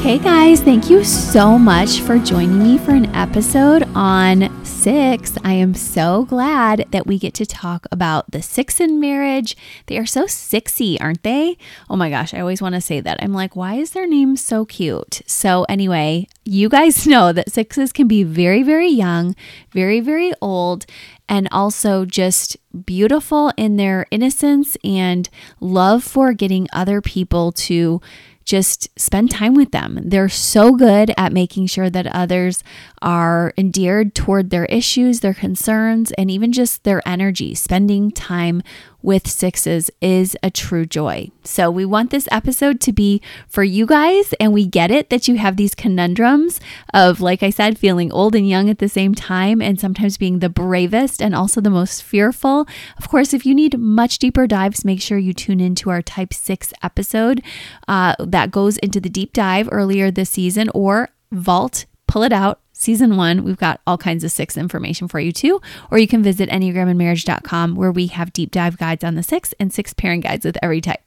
Hey 0.00 0.18
guys, 0.18 0.62
thank 0.62 0.88
you 0.88 1.04
so 1.04 1.58
much 1.58 2.00
for 2.00 2.18
joining 2.18 2.58
me 2.58 2.78
for 2.78 2.92
an 2.92 3.14
episode 3.14 3.82
on 3.94 4.64
six. 4.64 5.36
I 5.44 5.52
am 5.52 5.74
so 5.74 6.24
glad 6.24 6.86
that 6.90 7.06
we 7.06 7.18
get 7.18 7.34
to 7.34 7.44
talk 7.44 7.86
about 7.92 8.30
the 8.30 8.40
six 8.40 8.80
in 8.80 8.98
marriage. 8.98 9.54
They 9.88 9.98
are 9.98 10.06
so 10.06 10.24
sixy, 10.24 10.96
aren't 10.98 11.22
they? 11.22 11.58
Oh 11.90 11.96
my 11.96 12.08
gosh, 12.08 12.32
I 12.32 12.40
always 12.40 12.62
want 12.62 12.76
to 12.76 12.80
say 12.80 13.00
that. 13.00 13.22
I'm 13.22 13.34
like, 13.34 13.54
why 13.54 13.74
is 13.74 13.90
their 13.90 14.06
name 14.06 14.36
so 14.36 14.64
cute? 14.64 15.20
So, 15.26 15.64
anyway, 15.68 16.28
you 16.46 16.70
guys 16.70 17.06
know 17.06 17.30
that 17.34 17.52
sixes 17.52 17.92
can 17.92 18.08
be 18.08 18.22
very, 18.22 18.62
very 18.62 18.88
young, 18.88 19.36
very, 19.70 20.00
very 20.00 20.32
old, 20.40 20.86
and 21.28 21.46
also 21.52 22.06
just 22.06 22.56
beautiful 22.86 23.52
in 23.58 23.76
their 23.76 24.06
innocence 24.10 24.78
and 24.82 25.28
love 25.60 26.02
for 26.02 26.32
getting 26.32 26.66
other 26.72 27.02
people 27.02 27.52
to 27.52 28.00
just 28.44 28.88
spend 28.98 29.30
time 29.30 29.54
with 29.54 29.70
them. 29.70 30.00
They're 30.04 30.28
so 30.28 30.72
good 30.72 31.12
at 31.16 31.32
making 31.32 31.66
sure 31.66 31.90
that 31.90 32.06
others 32.08 32.64
are 33.00 33.52
endeared 33.56 34.14
toward 34.14 34.50
their 34.50 34.66
issues, 34.66 35.20
their 35.20 35.34
concerns, 35.34 36.10
and 36.12 36.30
even 36.30 36.52
just 36.52 36.84
their 36.84 37.06
energy. 37.06 37.54
Spending 37.54 38.10
time 38.10 38.62
with 39.02 39.28
sixes 39.28 39.90
is 40.00 40.36
a 40.42 40.50
true 40.50 40.86
joy. 40.86 41.30
So, 41.44 41.70
we 41.70 41.84
want 41.84 42.10
this 42.10 42.28
episode 42.30 42.80
to 42.80 42.92
be 42.92 43.20
for 43.48 43.62
you 43.64 43.86
guys, 43.86 44.34
and 44.40 44.52
we 44.52 44.66
get 44.66 44.90
it 44.90 45.10
that 45.10 45.28
you 45.28 45.36
have 45.36 45.56
these 45.56 45.74
conundrums 45.74 46.60
of, 46.92 47.20
like 47.20 47.42
I 47.42 47.50
said, 47.50 47.78
feeling 47.78 48.12
old 48.12 48.34
and 48.34 48.48
young 48.48 48.68
at 48.68 48.78
the 48.78 48.88
same 48.88 49.14
time, 49.14 49.60
and 49.60 49.80
sometimes 49.80 50.16
being 50.16 50.38
the 50.38 50.48
bravest 50.48 51.22
and 51.22 51.34
also 51.34 51.60
the 51.60 51.70
most 51.70 52.02
fearful. 52.02 52.66
Of 52.98 53.08
course, 53.08 53.32
if 53.32 53.46
you 53.46 53.54
need 53.54 53.78
much 53.78 54.18
deeper 54.18 54.46
dives, 54.46 54.84
make 54.84 55.00
sure 55.00 55.18
you 55.18 55.32
tune 55.32 55.60
into 55.60 55.90
our 55.90 56.02
Type 56.02 56.34
6 56.34 56.72
episode 56.82 57.42
uh, 57.88 58.14
that 58.18 58.50
goes 58.50 58.78
into 58.78 59.00
the 59.00 59.08
deep 59.08 59.32
dive 59.32 59.68
earlier 59.70 60.10
this 60.10 60.30
season, 60.30 60.68
or 60.74 61.10
Vault, 61.32 61.86
pull 62.06 62.24
it 62.24 62.32
out 62.32 62.60
season 62.80 63.16
one, 63.16 63.44
we've 63.44 63.58
got 63.58 63.80
all 63.86 63.98
kinds 63.98 64.24
of 64.24 64.32
six 64.32 64.56
information 64.56 65.06
for 65.06 65.20
you 65.20 65.32
too. 65.32 65.60
Or 65.90 65.98
you 65.98 66.08
can 66.08 66.22
visit 66.22 66.48
enneagramandmarriage.com 66.48 67.74
where 67.74 67.92
we 67.92 68.06
have 68.06 68.32
deep 68.32 68.50
dive 68.50 68.78
guides 68.78 69.04
on 69.04 69.14
the 69.14 69.22
six 69.22 69.52
and 69.60 69.72
six 69.72 69.92
pairing 69.92 70.20
guides 70.20 70.46
with 70.46 70.56
every 70.62 70.80
type. 70.80 71.00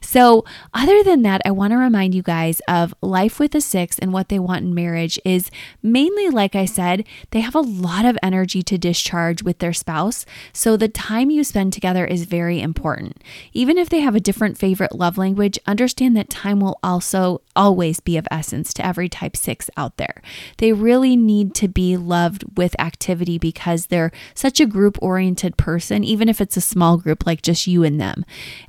So, 0.00 0.44
other 0.72 1.02
than 1.02 1.22
that, 1.22 1.42
I 1.44 1.50
want 1.50 1.72
to 1.72 1.76
remind 1.76 2.14
you 2.14 2.22
guys 2.22 2.60
of 2.66 2.94
life 3.02 3.38
with 3.38 3.54
a 3.54 3.60
six 3.60 3.98
and 3.98 4.12
what 4.12 4.30
they 4.30 4.38
want 4.38 4.64
in 4.64 4.74
marriage 4.74 5.20
is 5.24 5.50
mainly, 5.82 6.30
like 6.30 6.56
I 6.56 6.64
said, 6.64 7.04
they 7.30 7.40
have 7.40 7.54
a 7.54 7.60
lot 7.60 8.06
of 8.06 8.16
energy 8.22 8.62
to 8.62 8.78
discharge 8.78 9.42
with 9.42 9.58
their 9.58 9.74
spouse. 9.74 10.24
So, 10.54 10.76
the 10.76 10.88
time 10.88 11.30
you 11.30 11.44
spend 11.44 11.74
together 11.74 12.06
is 12.06 12.24
very 12.24 12.60
important. 12.60 13.22
Even 13.52 13.76
if 13.76 13.90
they 13.90 14.00
have 14.00 14.14
a 14.14 14.20
different 14.20 14.56
favorite 14.56 14.94
love 14.94 15.18
language, 15.18 15.58
understand 15.66 16.16
that 16.16 16.30
time 16.30 16.60
will 16.60 16.78
also 16.82 17.42
always 17.54 18.00
be 18.00 18.16
of 18.16 18.28
essence 18.30 18.72
to 18.72 18.86
every 18.86 19.08
type 19.08 19.36
six 19.36 19.68
out 19.76 19.98
there. 19.98 20.22
They 20.56 20.72
really 20.72 21.17
need 21.26 21.54
to 21.56 21.68
be 21.68 21.96
loved 21.96 22.44
with 22.56 22.78
activity 22.80 23.38
because 23.38 23.86
they're 23.86 24.12
such 24.34 24.60
a 24.60 24.66
group 24.66 24.98
oriented 25.02 25.56
person, 25.56 26.04
even 26.04 26.28
if 26.28 26.40
it's 26.40 26.56
a 26.56 26.60
small 26.62 26.96
group 26.96 27.26
like 27.26 27.42
just 27.42 27.66
you 27.66 27.84
and 27.84 28.00
them. 28.00 28.24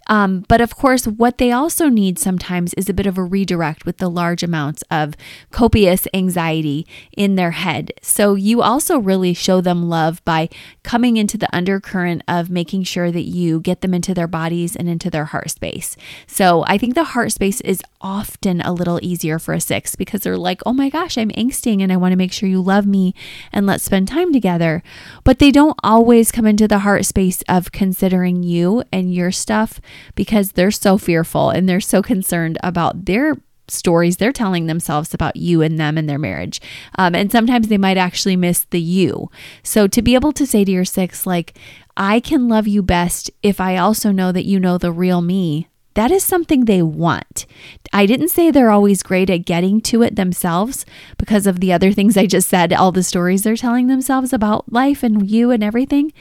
Um, 0.07 0.45
but 0.47 0.61
of 0.61 0.75
course, 0.75 1.05
what 1.05 1.37
they 1.37 1.51
also 1.51 1.89
need 1.89 2.17
sometimes 2.17 2.73
is 2.73 2.89
a 2.89 2.93
bit 2.93 3.05
of 3.05 3.17
a 3.17 3.23
redirect 3.23 3.85
with 3.85 3.97
the 3.97 4.09
large 4.09 4.43
amounts 4.43 4.83
of 4.89 5.15
copious 5.51 6.07
anxiety 6.13 6.87
in 7.15 7.35
their 7.35 7.51
head. 7.51 7.93
So 8.01 8.35
you 8.35 8.61
also 8.61 8.97
really 8.97 9.33
show 9.33 9.61
them 9.61 9.89
love 9.89 10.23
by 10.25 10.49
coming 10.83 11.17
into 11.17 11.37
the 11.37 11.53
undercurrent 11.55 12.23
of 12.27 12.49
making 12.49 12.83
sure 12.83 13.11
that 13.11 13.23
you 13.23 13.59
get 13.59 13.81
them 13.81 13.93
into 13.93 14.13
their 14.13 14.27
bodies 14.27 14.75
and 14.75 14.89
into 14.89 15.09
their 15.09 15.25
heart 15.25 15.51
space. 15.51 15.95
So 16.27 16.63
I 16.67 16.77
think 16.77 16.95
the 16.95 17.03
heart 17.03 17.31
space 17.31 17.61
is 17.61 17.81
often 18.01 18.61
a 18.61 18.71
little 18.71 18.99
easier 19.01 19.39
for 19.39 19.53
a 19.53 19.59
six 19.59 19.95
because 19.95 20.21
they're 20.21 20.37
like, 20.37 20.61
oh 20.65 20.73
my 20.73 20.89
gosh, 20.89 21.17
I'm 21.17 21.29
angsting 21.31 21.81
and 21.81 21.91
I 21.91 21.97
want 21.97 22.13
to 22.13 22.17
make 22.17 22.31
sure 22.31 22.38
you 22.47 22.61
love 22.61 22.85
me 22.85 23.13
and 23.51 23.65
let's 23.65 23.83
spend 23.83 24.07
time 24.07 24.33
together. 24.33 24.83
But 25.23 25.39
they 25.39 25.51
don't 25.51 25.79
always 25.83 26.31
come 26.31 26.45
into 26.45 26.67
the 26.67 26.79
heart 26.79 27.05
space 27.05 27.43
of 27.47 27.71
considering 27.71 28.43
you 28.43 28.83
and 28.91 29.13
your 29.13 29.31
stuff 29.31 29.79
because 30.15 30.51
they're 30.51 30.71
so 30.71 30.97
fearful 30.97 31.49
and 31.49 31.67
they're 31.67 31.79
so 31.79 32.01
concerned 32.01 32.57
about 32.63 33.05
their 33.05 33.35
stories 33.71 34.17
they're 34.17 34.33
telling 34.33 34.65
themselves 34.65 35.13
about 35.13 35.35
you 35.35 35.61
and 35.61 35.79
them 35.79 35.97
and 35.97 36.09
their 36.09 36.19
marriage. 36.19 36.61
Um, 36.95 37.15
and 37.15 37.31
sometimes 37.31 37.67
they 37.67 37.77
might 37.77 37.97
actually 37.97 38.35
miss 38.35 38.65
the 38.65 38.81
you. 38.81 39.29
So 39.63 39.87
to 39.87 40.01
be 40.01 40.15
able 40.15 40.31
to 40.33 40.45
say 40.45 40.65
to 40.65 40.71
your 40.71 40.85
six, 40.85 41.25
like, 41.25 41.57
I 41.95 42.19
can 42.19 42.47
love 42.47 42.67
you 42.67 42.81
best 42.81 43.29
if 43.43 43.59
I 43.59 43.77
also 43.77 44.11
know 44.11 44.31
that 44.31 44.45
you 44.45 44.59
know 44.59 44.77
the 44.77 44.91
real 44.91 45.21
me 45.21 45.67
that 45.99 46.11
is 46.11 46.23
something 46.23 46.63
they 46.63 46.81
want. 46.81 47.45
I 47.91 48.05
didn't 48.05 48.29
say 48.29 48.51
they're 48.51 48.71
always 48.71 49.03
great 49.03 49.29
at 49.29 49.43
getting 49.43 49.81
to 49.81 50.01
it 50.01 50.15
themselves 50.15 50.85
because 51.17 51.45
of 51.45 51.59
the 51.59 51.73
other 51.73 51.91
things 51.91 52.15
I 52.15 52.25
just 52.25 52.47
said, 52.47 52.71
all 52.71 52.93
the 52.93 53.03
stories 53.03 53.43
they're 53.43 53.57
telling 53.57 53.87
themselves 53.87 54.31
about 54.31 54.71
life 54.71 55.03
and 55.03 55.29
you 55.29 55.51
and 55.51 55.61
everything, 55.61 56.13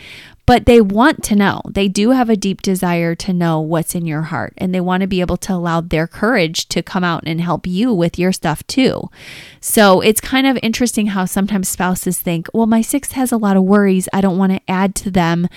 but 0.47 0.67
they 0.67 0.81
want 0.81 1.23
to 1.25 1.37
know. 1.37 1.61
They 1.69 1.87
do 1.87 2.11
have 2.11 2.29
a 2.29 2.37
deep 2.37 2.61
desire 2.61 3.15
to 3.17 3.33
know 3.33 3.61
what's 3.61 3.95
in 3.95 4.05
your 4.05 4.23
heart 4.23 4.55
and 4.57 4.75
they 4.75 4.81
want 4.81 5.03
to 5.03 5.07
be 5.07 5.21
able 5.21 5.37
to 5.37 5.53
allow 5.53 5.81
their 5.81 6.09
courage 6.09 6.69
to 6.71 6.83
come 6.83 7.05
out 7.05 7.23
and 7.25 7.41
help 7.41 7.65
you 7.65 7.95
with 7.95 8.19
your 8.19 8.33
stuff 8.33 8.67
too. 8.67 9.09
So 9.61 10.01
it's 10.01 10.21
kind 10.21 10.47
of 10.47 10.59
interesting 10.61 11.09
how 11.09 11.25
sometimes 11.25 11.69
spouses 11.69 12.19
think, 12.19 12.49
well, 12.53 12.67
my 12.67 12.81
six 12.81 13.13
has 13.13 13.31
a 13.31 13.37
lot 13.37 13.57
of 13.57 13.63
worries. 13.63 14.09
I 14.13 14.23
don't 14.23 14.39
want 14.39 14.53
to 14.53 14.71
add 14.71 14.97
to 14.97 15.11
them 15.13 15.49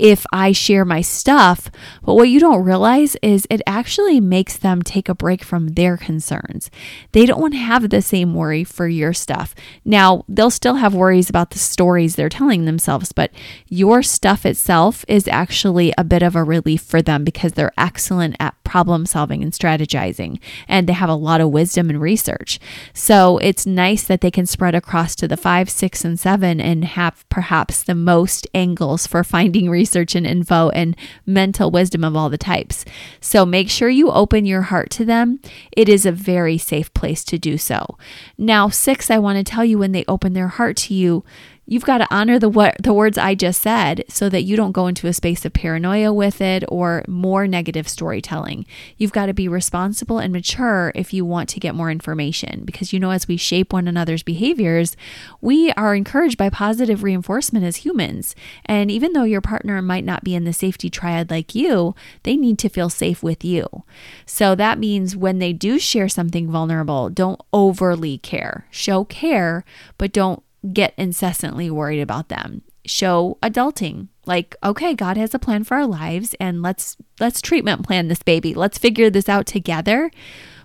if 0.00 0.24
I 0.32 0.52
share 0.52 0.84
my 0.84 1.02
stuff. 1.02 1.70
But 2.02 2.14
what 2.14 2.30
you 2.30 2.40
don't 2.40 2.64
realize 2.64 3.16
is 3.22 3.46
it 3.50 3.60
actually 3.66 4.18
makes 4.18 4.56
them 4.56 4.82
take 4.82 5.08
a 5.08 5.14
break 5.14 5.44
from 5.44 5.68
their 5.68 5.98
concerns. 5.98 6.70
They 7.12 7.26
don't 7.26 7.40
want 7.40 7.52
to 7.52 7.58
have 7.58 7.90
the 7.90 8.00
same 8.00 8.34
worry 8.34 8.64
for 8.64 8.88
your 8.88 9.12
stuff. 9.12 9.54
Now, 9.84 10.24
they'll 10.26 10.50
still 10.50 10.76
have 10.76 10.94
worries 10.94 11.28
about 11.28 11.50
the 11.50 11.58
stories 11.58 12.16
they're 12.16 12.30
telling 12.30 12.64
themselves, 12.64 13.12
but 13.12 13.30
your 13.68 14.02
stuff 14.02 14.46
itself 14.46 15.04
is 15.06 15.28
actually 15.28 15.92
a 15.98 16.04
bit 16.04 16.22
of 16.22 16.34
a 16.34 16.42
relief 16.42 16.82
for 16.82 17.02
them 17.02 17.22
because 17.22 17.52
they're 17.52 17.72
excellent 17.76 18.36
at 18.40 18.54
problem 18.64 19.04
solving 19.04 19.42
and 19.42 19.52
strategizing, 19.52 20.38
and 20.66 20.88
they 20.88 20.92
have 20.92 21.10
a 21.10 21.14
lot 21.14 21.40
of 21.40 21.50
wisdom 21.50 21.90
and 21.90 22.00
research. 22.00 22.58
So 22.94 23.38
it's 23.38 23.66
nice 23.66 24.04
that 24.04 24.22
they 24.22 24.30
can 24.30 24.46
spread 24.46 24.74
across 24.74 25.14
to 25.16 25.28
the 25.28 25.36
five, 25.36 25.68
six, 25.68 26.04
and 26.04 26.18
seven 26.18 26.60
and 26.60 26.84
have 26.84 27.28
perhaps 27.28 27.82
the 27.82 27.96
most 27.96 28.46
angles 28.54 29.06
for 29.06 29.22
finding 29.24 29.68
research 29.80 29.89
and 29.94 30.26
info 30.26 30.70
and 30.70 30.96
mental 31.26 31.70
wisdom 31.70 32.04
of 32.04 32.16
all 32.16 32.30
the 32.30 32.38
types. 32.38 32.84
So 33.20 33.44
make 33.44 33.68
sure 33.68 33.88
you 33.88 34.10
open 34.10 34.44
your 34.44 34.62
heart 34.62 34.90
to 34.90 35.04
them. 35.04 35.40
It 35.72 35.88
is 35.88 36.06
a 36.06 36.12
very 36.12 36.58
safe 36.58 36.92
place 36.94 37.24
to 37.24 37.38
do 37.38 37.58
so. 37.58 37.96
Now, 38.38 38.68
six, 38.68 39.10
I 39.10 39.18
want 39.18 39.38
to 39.38 39.44
tell 39.44 39.64
you 39.64 39.78
when 39.78 39.92
they 39.92 40.04
open 40.06 40.32
their 40.32 40.48
heart 40.48 40.76
to 40.78 40.94
you, 40.94 41.24
you've 41.70 41.84
got 41.84 41.98
to 41.98 42.14
honor 42.14 42.36
the 42.36 42.48
what 42.48 42.74
the 42.82 42.92
words 42.92 43.16
I 43.16 43.36
just 43.36 43.62
said 43.62 44.04
so 44.08 44.28
that 44.28 44.42
you 44.42 44.56
don't 44.56 44.72
go 44.72 44.88
into 44.88 45.06
a 45.06 45.12
space 45.12 45.44
of 45.44 45.52
paranoia 45.52 46.12
with 46.12 46.40
it 46.40 46.64
or 46.68 47.04
more 47.06 47.46
negative 47.46 47.88
storytelling. 47.88 48.66
You've 48.98 49.12
got 49.12 49.26
to 49.26 49.32
be 49.32 49.46
responsible 49.46 50.18
and 50.18 50.32
mature 50.32 50.90
if 50.96 51.14
you 51.14 51.24
want 51.24 51.48
to 51.50 51.60
get 51.60 51.76
more 51.76 51.88
information 51.88 52.64
because 52.64 52.92
you 52.92 52.98
know 52.98 53.12
as 53.12 53.28
we 53.28 53.36
shape 53.36 53.72
one 53.72 53.86
another's 53.86 54.24
behaviors, 54.24 54.96
we 55.40 55.70
are 55.72 55.94
encouraged 55.94 56.36
by 56.36 56.50
positive 56.50 57.04
reinforcement 57.04 57.64
as 57.64 57.76
humans. 57.76 58.34
And 58.66 58.90
even 58.90 59.12
though 59.12 59.22
your 59.22 59.40
partner 59.40 59.80
might 59.80 60.04
not 60.04 60.24
be 60.24 60.34
in 60.34 60.42
the 60.42 60.52
safety 60.52 60.90
triad 60.90 61.30
like 61.30 61.54
you, 61.54 61.94
they 62.24 62.36
need 62.36 62.58
to 62.58 62.68
feel 62.68 62.90
safe 62.90 63.22
with 63.22 63.44
you. 63.44 63.84
So 64.26 64.56
that 64.56 64.80
means 64.80 65.16
when 65.16 65.38
they 65.38 65.52
do 65.52 65.78
share 65.78 66.08
something 66.08 66.50
vulnerable, 66.50 67.10
don't 67.10 67.40
overly 67.52 68.18
care. 68.18 68.66
Show 68.72 69.04
care, 69.04 69.64
but 69.96 70.12
don't 70.12 70.42
get 70.72 70.94
incessantly 70.96 71.70
worried 71.70 72.00
about 72.00 72.28
them. 72.28 72.62
Show 72.84 73.38
adulting. 73.42 74.08
Like, 74.26 74.56
okay, 74.62 74.94
God 74.94 75.16
has 75.16 75.34
a 75.34 75.38
plan 75.38 75.64
for 75.64 75.76
our 75.76 75.86
lives 75.86 76.34
and 76.40 76.62
let's 76.62 76.96
let's 77.18 77.40
treatment 77.40 77.84
plan 77.84 78.08
this 78.08 78.22
baby. 78.22 78.54
Let's 78.54 78.78
figure 78.78 79.10
this 79.10 79.28
out 79.28 79.46
together. 79.46 80.10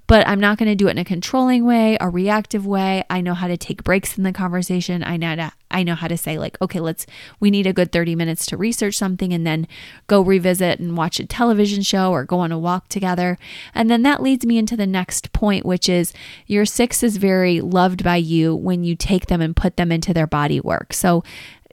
But 0.08 0.28
I'm 0.28 0.40
not 0.40 0.58
going 0.58 0.70
to 0.70 0.76
do 0.76 0.88
it 0.88 0.92
in 0.92 0.98
a 0.98 1.06
controlling 1.06 1.66
way, 1.66 1.98
a 2.00 2.10
reactive 2.10 2.66
way. 2.66 3.04
I 3.10 3.22
know 3.22 3.34
how 3.34 3.48
to 3.48 3.58
take 3.58 3.84
breaks 3.84 4.18
in 4.18 4.24
the 4.24 4.32
conversation. 4.32 5.04
I 5.04 5.18
know 5.18 5.36
to, 5.36 5.52
I 5.72 5.84
know 5.84 5.96
how 5.96 6.08
to 6.08 6.18
say 6.18 6.38
like, 6.38 6.58
okay, 6.62 6.80
let's 6.80 7.06
we 7.40 7.52
need 7.52 7.68
a 7.68 7.74
good 7.74 7.92
30 7.92 8.16
minutes 8.16 8.46
to 8.48 8.58
research 8.58 8.96
something 8.96 9.34
and 9.34 9.46
then 9.46 9.68
go 10.08 10.22
revisit 10.22 10.80
and 10.80 10.96
watch 10.96 11.20
a 11.20 11.26
television 11.26 11.82
show 11.82 12.12
or 12.12 12.24
go 12.24 12.40
on 12.40 12.52
a 12.52 12.60
walk 12.60 12.88
together. 12.88 13.38
And 13.74 13.90
then 13.90 14.04
that 14.04 14.22
leads 14.22 14.46
me 14.46 14.58
into 14.58 14.78
the 14.78 14.88
next 14.88 15.32
point, 15.34 15.66
which 15.66 15.90
is 15.90 16.14
your 16.46 16.66
6 16.66 17.04
is 17.04 17.18
very 17.18 17.62
loved 17.62 18.04
by 18.04 18.18
you 18.18 18.56
when 18.56 18.84
you 18.84 18.96
take 18.96 19.26
them 19.28 19.42
and 19.42 19.56
put 19.56 19.78
them 19.78 19.92
into 19.92 20.14
their 20.14 20.28
body 20.28 20.60
work. 20.60 20.94
So 20.94 21.24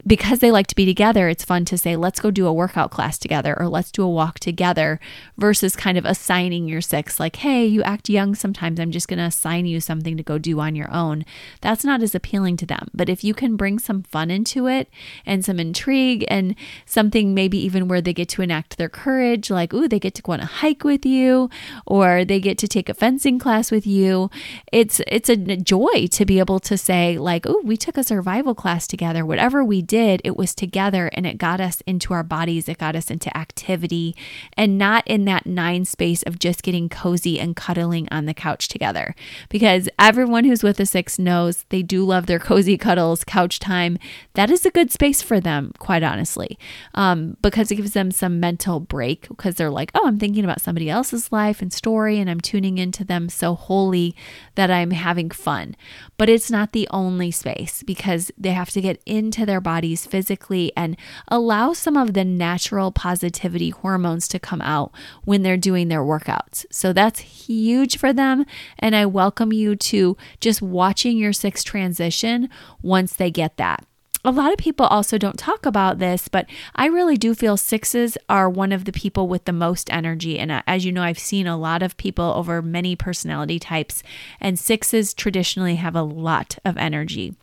because 0.07 0.41
they 0.41 0.51
like 0.51 0.67
to 0.67 0.75
be 0.75 0.85
together, 0.85 1.29
it's 1.29 1.45
fun 1.45 1.65
to 1.67 1.79
say, 1.79 1.95
let's 1.95 2.21
go 2.21 2.31
do 2.31 2.47
a 2.47 2.53
workout 2.53 2.91
class 2.91 3.19
together 3.19 3.57
or 3.59 3.69
let's 3.69 3.93
do 3.93 4.03
a 4.03 4.09
walk 4.11 4.41
together 4.41 4.99
versus 5.39 5.77
kind 5.77 5.97
of 5.97 6.05
assigning 6.05 6.67
your 6.67 6.81
six, 6.81 7.21
like, 7.21 7.37
hey, 7.37 7.65
you 7.65 7.83
act 7.83 8.09
young 8.09 8.35
sometimes. 8.35 8.81
I'm 8.81 8.91
just 8.91 9.07
going 9.07 9.19
to 9.19 9.25
assign 9.25 9.67
you 9.67 9.81
something 9.81 10.17
to 10.17 10.23
go 10.23 10.39
do 10.39 10.59
on 10.59 10.75
your 10.75 10.91
own. 10.93 11.25
That's 11.61 11.85
not 11.85 12.03
as 12.03 12.15
appealing 12.15 12.57
to 12.59 12.67
them. 12.67 12.89
But 12.93 13.09
if 13.09 13.23
you 13.23 13.33
can 13.33 13.57
bring 13.57 13.79
some 13.79 14.03
fun 14.03 14.31
into 14.31 14.67
it 14.67 14.89
and 15.25 15.45
some 15.45 15.61
intrigue 15.61 16.25
and 16.29 16.57
something 16.85 17.33
maybe 17.33 17.59
even 17.59 17.87
where 17.87 18.01
they 18.01 18.13
get 18.13 18.29
to 18.31 18.43
enact 18.43 18.79
their 18.79 18.89
courage, 18.89 19.51
like, 19.51 19.73
ooh, 19.73 19.87
they 19.87 20.01
get 20.01 20.15
to 20.17 20.23
go 20.23 20.33
on 20.33 20.41
a 20.41 20.47
hike 20.47 20.83
with 20.83 21.07
you 21.07 21.49
or 21.87 22.25
they 22.25 22.41
get 22.41 22.59
to 22.59 22.67
take 22.67 22.89
a 22.89 22.95
fencing 22.95 23.39
class 23.39 23.71
with 23.71 23.87
you, 23.87 24.31
it's, 24.73 25.01
it's 25.07 25.29
a 25.29 25.37
joy 25.37 26.09
to 26.11 26.25
be 26.25 26.41
able 26.41 26.59
to 26.59 26.77
say, 26.77 27.19
like, 27.19 27.47
ooh, 27.47 27.63
we 27.65 27.77
took 27.77 27.97
a 27.97 28.03
survival 28.03 28.55
class 28.55 28.89
together, 28.89 29.25
whatever 29.25 29.65
we 29.65 29.81
did, 29.81 29.92
it 29.93 30.37
was 30.37 30.55
together 30.55 31.11
and 31.13 31.27
it 31.27 31.39
got 31.39 31.61
us 31.61 31.83
into 31.87 32.15
our 32.15 32.23
bodies, 32.23 32.69
it 32.69 32.79
got 32.79 32.97
us 32.97 33.11
into 33.11 33.37
activity 33.37 34.17
and 34.57 34.79
not 34.79 35.07
in 35.07 35.25
that 35.27 35.47
nine 35.47 35.85
space 35.85 36.23
of 36.23 36.39
just 36.39 36.63
getting 36.63 36.89
cozy 36.89 37.39
and 37.39 37.57
cuddling 37.57 38.09
on 38.11 38.27
the 38.27 38.35
couch 38.35 38.69
together. 38.69 39.15
Because 39.49 39.89
everyone 39.99 40.45
who's 40.45 40.63
with 40.63 40.81
a 40.81 40.87
six 40.87 41.19
knows 41.19 41.65
they 41.69 41.83
do 41.83 42.05
love 42.05 42.27
their 42.27 42.39
cozy 42.39 42.79
cuddles, 42.79 43.25
couch 43.25 43.59
time. 43.59 43.99
That 44.35 44.51
is 44.51 44.65
a 44.65 44.71
good 44.71 44.91
space 44.91 45.23
for 45.23 45.41
them, 45.41 45.73
quite 45.79 46.03
honestly, 46.03 46.59
um, 46.95 47.37
because 47.43 47.71
it 47.71 47.77
gives 47.77 47.93
them 47.93 48.11
some 48.11 48.41
mental 48.41 48.81
break 48.81 49.29
because 49.29 49.57
they're 49.57 49.71
like, 49.71 49.91
oh, 49.95 50.07
I'm 50.07 50.19
thinking 50.19 50.45
about 50.45 50.61
somebody 50.61 50.89
else's 50.89 51.31
life 51.33 51.61
and 51.61 51.73
story 51.73 52.19
and 52.19 52.31
I'm 52.31 52.41
tuning 52.41 52.79
into 52.79 53.05
them 53.05 53.29
so 53.29 53.55
wholly 53.55 54.15
that 54.55 54.71
I'm 54.71 54.93
having 54.93 55.31
fun. 55.31 55.77
But 56.17 56.29
it's 56.29 56.51
not 56.51 56.73
the 56.73 56.89
only 56.91 57.31
space 57.31 57.83
because 57.83 58.31
they 58.39 58.53
have 58.53 58.71
to 58.71 58.81
get 58.81 59.03
into 59.07 59.45
their 59.45 59.61
body 59.61 59.82
bodies 59.83 60.07
physically 60.07 60.71
and 60.77 60.97
allow 61.27 61.73
some 61.73 61.97
of 61.97 62.15
the 62.15 62.25
natural 62.25 62.93
positivity 62.93 63.71
hormones 63.71 64.29
to 64.29 64.39
come 64.39 64.63
out 64.63 64.93
when 65.25 65.43
they're 65.43 65.57
doing 65.57 65.89
their 65.89 66.03
workouts. 66.03 66.65
So 66.71 66.93
that's 66.93 67.19
huge 67.19 67.99
for 67.99 68.13
them. 68.13 68.47
And 68.79 68.95
I 68.95 69.07
welcome 69.07 69.53
you 69.53 69.75
to 69.75 70.17
just 70.39 70.63
watching 70.63 71.19
your 71.19 71.33
six 71.33 71.65
transition 71.65 72.49
once 72.81 73.13
they 73.15 73.33
get 73.33 73.57
that 73.57 73.85
a 74.25 74.31
lot 74.31 74.53
of 74.53 74.57
people 74.57 74.87
also 74.87 75.19
don't 75.19 75.37
talk 75.37 75.67
about 75.67 75.99
this, 75.99 76.29
but 76.29 76.47
I 76.77 76.87
really 76.87 77.17
do 77.17 77.35
feel 77.35 77.57
sixes 77.57 78.17
are 78.29 78.49
one 78.49 78.71
of 78.71 78.85
the 78.85 78.93
people 78.93 79.27
with 79.27 79.47
the 79.47 79.53
most 79.53 79.93
energy. 79.93 80.39
And 80.39 80.63
as 80.65 80.85
you 80.85 80.93
know, 80.93 81.03
I've 81.03 81.19
seen 81.19 81.49
a 81.49 81.57
lot 81.57 81.83
of 81.83 81.97
people 81.97 82.27
over 82.37 82.63
many 82.63 82.95
personality 82.95 83.59
types, 83.59 84.05
and 84.41 84.61
sixes 84.61 85.13
traditionally 85.13 85.75
have 85.75 85.97
a 85.97 86.05
lot 86.05 86.57
of 86.65 86.77
energy. 86.77 87.35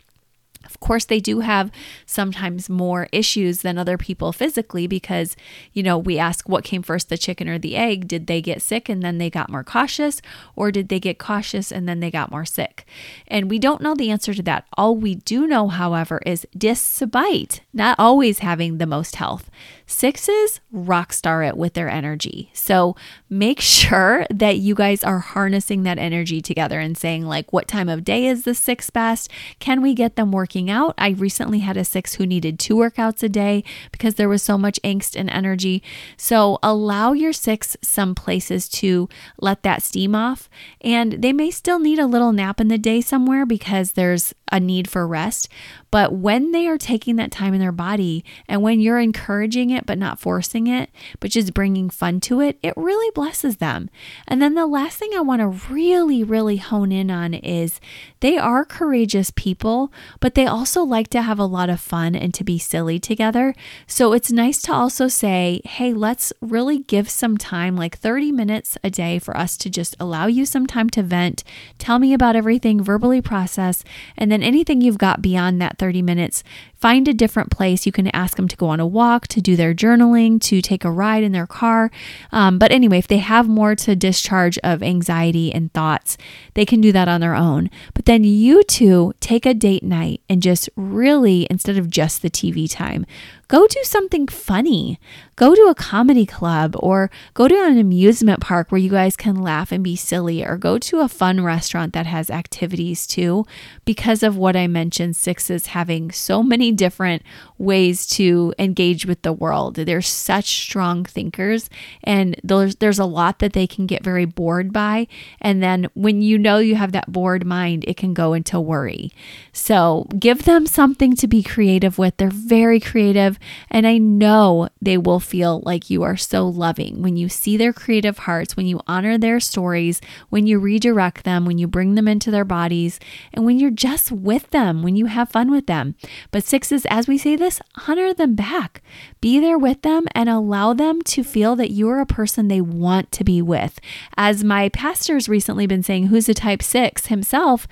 Of 0.65 0.79
course, 0.81 1.05
they 1.05 1.19
do 1.19 1.39
have 1.39 1.71
sometimes 2.05 2.69
more 2.69 3.07
issues 3.11 3.61
than 3.61 3.77
other 3.77 3.97
people 3.97 4.33
physically 4.33 4.87
because, 4.87 5.35
you 5.71 5.81
know, 5.81 5.97
we 5.97 6.19
ask 6.19 6.49
what 6.49 6.65
came 6.65 6.81
first, 6.81 7.09
the 7.09 7.17
chicken 7.17 7.47
or 7.47 7.57
the 7.57 7.75
egg? 7.75 8.07
Did 8.07 8.27
they 8.27 8.41
get 8.41 8.61
sick 8.61 8.89
and 8.89 9.01
then 9.01 9.17
they 9.17 9.29
got 9.29 9.49
more 9.49 9.63
cautious, 9.63 10.21
or 10.55 10.69
did 10.69 10.89
they 10.89 10.99
get 10.99 11.17
cautious 11.17 11.71
and 11.71 11.87
then 11.87 12.01
they 12.01 12.11
got 12.11 12.29
more 12.29 12.45
sick? 12.45 12.85
And 13.27 13.49
we 13.49 13.57
don't 13.57 13.81
know 13.81 13.95
the 13.95 14.11
answer 14.11 14.33
to 14.33 14.43
that. 14.43 14.65
All 14.77 14.95
we 14.95 15.15
do 15.15 15.47
know, 15.47 15.69
however, 15.69 16.21
is 16.25 16.45
despite 16.57 17.61
not 17.73 17.97
always 17.97 18.39
having 18.39 18.77
the 18.77 18.85
most 18.85 19.15
health, 19.15 19.49
Sixes 19.91 20.61
rock 20.71 21.11
star 21.11 21.41
it 21.41 21.57
with 21.57 21.73
their 21.73 21.89
energy. 21.89 22.51
So 22.53 22.95
make 23.27 23.59
sure 23.59 24.27
that 24.29 24.57
you 24.57 24.75
guys 24.75 25.03
are 25.03 25.17
harnessing 25.17 25.81
that 25.81 25.97
energy 25.97 26.41
together 26.41 26.79
and 26.79 26.95
saying, 26.95 27.25
like, 27.25 27.51
what 27.51 27.67
time 27.67 27.89
of 27.89 28.03
day 28.03 28.27
is 28.27 28.43
the 28.43 28.53
six 28.53 28.91
best? 28.91 29.31
Can 29.57 29.81
we 29.81 29.95
get 29.95 30.15
them 30.15 30.31
working 30.31 30.69
out? 30.69 30.93
I 30.99 31.09
recently 31.09 31.59
had 31.59 31.75
a 31.75 31.83
six 31.83 32.13
who 32.13 32.27
needed 32.27 32.59
two 32.59 32.75
workouts 32.75 33.23
a 33.23 33.29
day 33.29 33.63
because 33.91 34.13
there 34.13 34.29
was 34.29 34.43
so 34.43 34.59
much 34.59 34.79
angst 34.83 35.19
and 35.19 35.27
energy. 35.27 35.81
So 36.17 36.59
allow 36.61 37.13
your 37.13 37.33
six 37.33 37.75
some 37.81 38.13
places 38.13 38.69
to 38.69 39.09
let 39.41 39.63
that 39.63 39.81
steam 39.81 40.13
off. 40.13 40.49
And 40.81 41.13
they 41.13 41.33
may 41.33 41.49
still 41.49 41.79
need 41.79 41.97
a 41.97 42.05
little 42.05 42.31
nap 42.31 42.61
in 42.61 42.67
the 42.67 42.77
day 42.77 43.01
somewhere 43.01 43.43
because 43.43 43.93
there's 43.93 44.35
a 44.51 44.59
need 44.59 44.89
for 44.89 45.07
rest. 45.07 45.49
But 45.91 46.13
when 46.13 46.51
they 46.51 46.67
are 46.67 46.77
taking 46.77 47.15
that 47.15 47.31
time 47.31 47.53
in 47.53 47.59
their 47.59 47.71
body 47.71 48.23
and 48.47 48.61
when 48.61 48.79
you're 48.79 48.99
encouraging 48.99 49.71
it 49.71 49.78
but 49.85 49.97
not 49.97 50.19
forcing 50.19 50.67
it, 50.67 50.89
but 51.19 51.31
just 51.31 51.53
bringing 51.53 51.89
fun 51.89 52.19
to 52.21 52.41
it, 52.41 52.57
it 52.61 52.73
really 52.75 53.11
blesses 53.11 53.57
them. 53.57 53.89
And 54.27 54.41
then 54.41 54.55
the 54.55 54.67
last 54.67 54.97
thing 54.97 55.11
I 55.15 55.21
want 55.21 55.41
to 55.41 55.73
really, 55.73 56.23
really 56.23 56.57
hone 56.57 56.91
in 56.91 57.11
on 57.11 57.33
is 57.33 57.79
they 58.19 58.37
are 58.37 58.65
courageous 58.65 59.31
people, 59.31 59.91
but 60.19 60.35
they 60.35 60.45
also 60.45 60.83
like 60.83 61.07
to 61.09 61.21
have 61.21 61.39
a 61.39 61.45
lot 61.45 61.69
of 61.69 61.79
fun 61.79 62.15
and 62.15 62.33
to 62.33 62.43
be 62.43 62.59
silly 62.59 62.99
together. 62.99 63.53
So 63.87 64.13
it's 64.13 64.31
nice 64.31 64.61
to 64.63 64.73
also 64.73 65.07
say, 65.07 65.61
hey, 65.65 65.93
let's 65.93 66.33
really 66.41 66.79
give 66.79 67.09
some 67.09 67.37
time, 67.37 67.75
like 67.75 67.97
30 67.97 68.31
minutes 68.31 68.77
a 68.83 68.89
day, 68.89 69.19
for 69.19 69.35
us 69.35 69.57
to 69.57 69.69
just 69.69 69.95
allow 69.99 70.27
you 70.27 70.45
some 70.45 70.67
time 70.67 70.89
to 70.91 71.03
vent, 71.03 71.43
tell 71.77 71.99
me 71.99 72.13
about 72.13 72.35
everything, 72.35 72.83
verbally 72.83 73.21
process, 73.21 73.83
and 74.17 74.31
then 74.31 74.43
anything 74.43 74.81
you've 74.81 74.97
got 74.97 75.21
beyond 75.21 75.61
that 75.61 75.77
30 75.77 76.01
minutes, 76.01 76.43
find 76.75 77.07
a 77.07 77.13
different 77.13 77.51
place. 77.51 77.85
You 77.85 77.91
can 77.91 78.07
ask 78.07 78.37
them 78.37 78.47
to 78.47 78.55
go 78.55 78.67
on 78.67 78.79
a 78.79 78.87
walk, 78.87 79.27
to 79.29 79.41
do 79.41 79.55
their 79.55 79.68
journaling, 79.73 80.41
to 80.41 80.61
take 80.61 80.85
a 80.85 80.91
ride 80.91 81.23
in 81.23 81.31
their 81.31 81.47
car. 81.47 81.91
Um, 82.31 82.59
but 82.59 82.71
anyway, 82.71 82.99
if 82.99 83.07
they 83.07 83.17
have 83.17 83.47
more 83.47 83.75
to 83.75 83.95
discharge 83.95 84.57
of 84.59 84.83
anxiety 84.83 85.53
and 85.53 85.73
thoughts, 85.73 86.17
they 86.53 86.65
can 86.65 86.81
do 86.81 86.91
that 86.91 87.07
on 87.07 87.21
their 87.21 87.35
own. 87.35 87.69
But 87.93 88.05
then 88.05 88.23
you 88.23 88.63
two 88.63 89.13
take 89.19 89.45
a 89.45 89.53
date 89.53 89.83
night 89.83 90.21
and 90.29 90.41
just 90.41 90.69
really, 90.75 91.47
instead 91.49 91.77
of 91.77 91.89
just 91.89 92.21
the 92.21 92.29
TV 92.29 92.69
time, 92.69 93.05
go 93.49 93.67
do 93.67 93.81
something 93.83 94.27
funny. 94.27 94.97
Go 95.35 95.55
to 95.55 95.63
a 95.63 95.75
comedy 95.75 96.25
club 96.25 96.75
or 96.79 97.09
go 97.33 97.47
to 97.47 97.55
an 97.55 97.77
amusement 97.77 98.41
park 98.41 98.71
where 98.71 98.79
you 98.79 98.89
guys 98.89 99.17
can 99.17 99.35
laugh 99.35 99.71
and 99.71 99.83
be 99.83 99.95
silly, 99.95 100.43
or 100.45 100.57
go 100.57 100.77
to 100.77 100.99
a 100.99 101.07
fun 101.07 101.43
restaurant 101.43 101.93
that 101.93 102.05
has 102.05 102.29
activities 102.29 103.07
too, 103.07 103.45
because 103.85 104.21
of 104.21 104.37
what 104.37 104.55
I 104.55 104.67
mentioned 104.67 105.15
sixes 105.15 105.67
having 105.67 106.11
so 106.11 106.43
many 106.43 106.71
different 106.71 107.23
ways 107.57 108.05
to 108.07 108.53
engage 108.59 109.05
with 109.05 109.21
the 109.23 109.33
world. 109.33 109.75
They're 109.75 110.01
such 110.01 110.45
strong 110.45 111.03
thinkers, 111.05 111.69
and 112.03 112.39
there's, 112.43 112.75
there's 112.75 112.99
a 112.99 113.05
lot 113.05 113.39
that 113.39 113.53
they 113.53 113.65
can 113.65 113.87
get 113.87 114.03
very 114.03 114.25
bored 114.25 114.71
by. 114.71 115.07
And 115.41 115.63
then 115.63 115.87
when 115.95 116.21
you 116.21 116.37
know 116.37 116.59
you 116.59 116.75
have 116.75 116.91
that 116.91 117.11
bored 117.11 117.45
mind, 117.45 117.85
it 117.87 117.97
can 117.97 118.13
go 118.13 118.33
into 118.33 118.59
worry. 118.59 119.11
So 119.53 120.05
give 120.19 120.43
them 120.43 120.67
something 120.67 121.15
to 121.15 121.27
be 121.27 121.41
creative 121.41 121.97
with. 121.97 122.17
They're 122.17 122.29
very 122.29 122.79
creative. 122.79 123.38
And 123.69 123.87
I 123.87 123.97
know 123.97 124.69
they 124.81 124.97
will 124.97 125.19
feel 125.19 125.61
like 125.65 125.89
you 125.89 126.03
are 126.03 126.17
so 126.17 126.47
loving 126.47 127.01
when 127.01 127.17
you 127.17 127.29
see 127.29 127.57
their 127.57 127.73
creative 127.73 128.19
hearts, 128.19 128.55
when 128.55 128.67
you 128.67 128.81
honor 128.87 129.17
their 129.17 129.39
stories, 129.39 130.01
when 130.29 130.47
you 130.47 130.59
redirect 130.59 131.23
them, 131.23 131.45
when 131.45 131.57
you 131.57 131.67
bring 131.67 131.95
them 131.95 132.07
into 132.07 132.31
their 132.31 132.45
bodies, 132.45 132.99
and 133.33 133.45
when 133.45 133.59
you're 133.59 133.71
just 133.71 134.11
with 134.11 134.49
them, 134.51 134.83
when 134.83 134.95
you 134.95 135.07
have 135.07 135.29
fun 135.29 135.51
with 135.51 135.67
them. 135.67 135.95
But 136.31 136.43
sixes, 136.43 136.85
as 136.89 137.07
we 137.07 137.17
say 137.17 137.35
this, 137.35 137.61
honor 137.87 138.13
them 138.13 138.35
back. 138.35 138.81
Be 139.21 139.39
there 139.39 139.57
with 139.57 139.81
them 139.81 140.07
and 140.13 140.29
allow 140.29 140.73
them 140.73 141.01
to 141.03 141.23
feel 141.23 141.55
that 141.55 141.71
you 141.71 141.89
are 141.89 141.99
a 141.99 142.05
person 142.05 142.47
they 142.47 142.61
want 142.61 143.11
to 143.13 143.23
be 143.23 143.41
with. 143.41 143.79
As 144.17 144.43
my 144.43 144.69
pastor's 144.69 145.29
recently 145.29 145.67
been 145.67 145.83
saying, 145.83 146.07
who's 146.07 146.29
a 146.29 146.33
type 146.33 146.63
six 146.63 147.07
himself, 147.07 147.67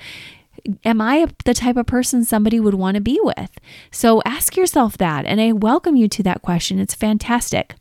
am 0.83 1.01
I 1.01 1.27
the 1.45 1.53
type 1.53 1.77
of 1.77 1.85
person 1.85 2.23
somebody 2.23 2.59
would 2.59 2.73
want 2.73 2.95
to 2.95 3.01
be 3.01 3.19
with? 3.21 3.51
So 3.91 4.21
ask 4.25 4.55
yourself 4.55 4.97
that. 4.97 5.25
And 5.25 5.39
I 5.39 5.51
welcome 5.51 5.95
you 5.95 6.07
to 6.09 6.23
that 6.23 6.41
question. 6.41 6.79
It's 6.79 6.93
fantastic. 6.93 7.75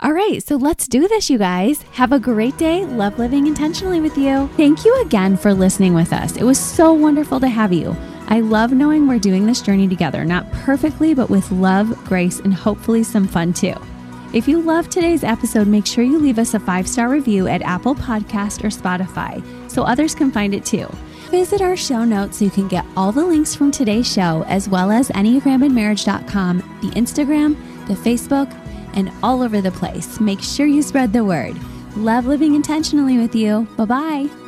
All 0.00 0.12
right, 0.12 0.42
so 0.42 0.56
let's 0.56 0.88
do 0.88 1.06
this, 1.06 1.30
you 1.30 1.38
guys. 1.38 1.82
Have 1.92 2.10
a 2.10 2.18
great 2.18 2.58
day. 2.58 2.84
Love 2.84 3.20
living 3.20 3.46
intentionally 3.46 4.00
with 4.00 4.18
you. 4.18 4.48
Thank 4.56 4.84
you 4.84 5.00
again 5.02 5.36
for 5.36 5.54
listening 5.54 5.94
with 5.94 6.12
us. 6.12 6.36
It 6.36 6.42
was 6.42 6.58
so 6.58 6.92
wonderful 6.92 7.38
to 7.38 7.48
have 7.48 7.72
you. 7.72 7.96
I 8.26 8.40
love 8.40 8.72
knowing 8.72 9.06
we're 9.06 9.20
doing 9.20 9.46
this 9.46 9.62
journey 9.62 9.86
together, 9.86 10.24
not 10.24 10.50
perfectly, 10.50 11.14
but 11.14 11.30
with 11.30 11.48
love, 11.52 11.96
grace, 12.04 12.40
and 12.40 12.52
hopefully 12.52 13.04
some 13.04 13.28
fun 13.28 13.52
too. 13.52 13.74
If 14.32 14.48
you 14.48 14.60
loved 14.60 14.90
today's 14.90 15.22
episode, 15.22 15.68
make 15.68 15.86
sure 15.86 16.02
you 16.02 16.18
leave 16.18 16.38
us 16.38 16.54
a 16.54 16.58
five 16.58 16.88
star 16.88 17.08
review 17.08 17.46
at 17.46 17.62
Apple 17.62 17.94
Podcast 17.94 18.64
or 18.64 18.68
Spotify 18.68 19.40
so 19.70 19.82
others 19.82 20.16
can 20.16 20.32
find 20.32 20.52
it 20.52 20.64
too 20.64 20.88
visit 21.32 21.62
our 21.62 21.76
show 21.76 22.04
notes 22.04 22.38
so 22.38 22.44
you 22.44 22.50
can 22.50 22.68
get 22.68 22.84
all 22.94 23.10
the 23.10 23.24
links 23.24 23.54
from 23.54 23.70
today's 23.70 24.06
show, 24.10 24.44
as 24.48 24.68
well 24.68 24.90
as 24.90 25.08
EnneagramandMarriage.com, 25.08 26.58
the 26.82 26.90
Instagram, 26.90 27.56
the 27.88 27.94
Facebook, 27.94 28.52
and 28.94 29.10
all 29.22 29.42
over 29.42 29.62
the 29.62 29.72
place. 29.72 30.20
Make 30.20 30.42
sure 30.42 30.66
you 30.66 30.82
spread 30.82 31.14
the 31.14 31.24
word. 31.24 31.56
Love 31.96 32.26
living 32.26 32.54
intentionally 32.54 33.16
with 33.16 33.34
you. 33.34 33.66
Bye 33.78 33.84
bye. 33.86 34.41